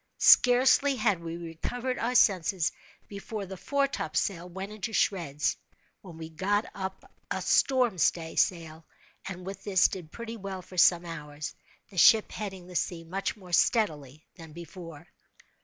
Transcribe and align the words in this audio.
Scarcely 0.17 0.95
had 0.95 1.19
we 1.21 1.37
recovered 1.37 1.99
our 1.99 2.15
senses, 2.15 2.71
before 3.07 3.45
the 3.45 3.55
foretopsail 3.55 4.49
went 4.49 4.71
into 4.71 4.93
shreds, 4.93 5.57
when 6.01 6.17
we 6.17 6.27
got 6.27 6.65
up 6.73 7.13
a 7.29 7.39
storm 7.39 7.99
stay 7.99 8.35
sail 8.35 8.83
and 9.27 9.45
with 9.45 9.63
this 9.63 9.87
did 9.89 10.11
pretty 10.11 10.37
well 10.37 10.63
for 10.63 10.75
some 10.75 11.05
hours, 11.05 11.53
the 11.91 11.99
ship 11.99 12.31
heading 12.31 12.65
the 12.65 12.75
sea 12.75 13.03
much 13.03 13.37
more 13.37 13.53
steadily 13.53 14.25
than 14.37 14.53
before. 14.53 15.07